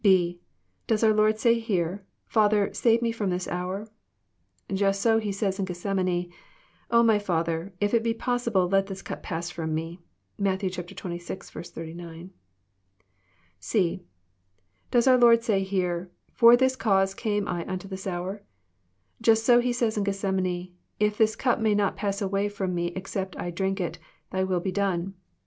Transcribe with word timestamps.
(5) 0.03 0.33
Does 0.87 1.03
our 1.03 1.13
Lord 1.13 1.37
say 1.37 1.59
here, 1.59 2.03
'* 2.15 2.21
Father, 2.25 2.73
save 2.73 3.03
Me 3.03 3.13
f^om 3.13 3.29
this 3.29 3.45
iiour"? 3.45 3.87
Just 4.73 4.99
so 4.99 5.19
he 5.19 5.31
says 5.31 5.59
in 5.59 5.65
Gethsemane, 5.65 6.31
O 6.89 7.03
my 7.03 7.19
Father, 7.19 7.71
if 7.79 7.93
it 7.93 8.01
be 8.01 8.11
possible, 8.15 8.67
let 8.67 8.87
this 8.87 9.03
cup 9.03 9.21
pass 9.21 9.51
from 9.51 9.75
Me." 9.75 9.99
(Matt. 10.39 10.61
xxvi. 10.61 11.79
89.) 11.79 12.31
(c) 13.59 14.03
Does 14.89 15.05
our 15.05 15.19
Lord 15.19 15.43
say 15.43 15.61
here, 15.61 16.09
For 16.33 16.57
this 16.57 16.75
cause 16.75 17.13
came 17.13 17.47
I 17.47 17.63
nnto 17.65 17.83
this 17.87 18.07
hour"? 18.07 18.41
Just 19.21 19.45
so 19.45 19.59
he 19.59 19.71
says 19.71 19.97
in 19.99 20.03
Gethsemane," 20.03 20.73
If 21.09 21.15
this 21.15 21.35
cup 21.35 21.59
may 21.59 21.75
not 21.75 21.95
pass 21.95 22.23
away 22.23 22.49
from 22.49 22.73
Me 22.73 22.87
except 22.95 23.37
I 23.37 23.51
drink 23.51 23.79
it, 23.79 23.99
Thy 24.31 24.45
will 24.45 24.61
be 24.61 24.71
done." 24.71 25.13